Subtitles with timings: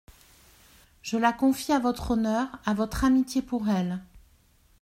[1.03, 3.99] Je la confie à votre honneur, à votre amitié pour elle.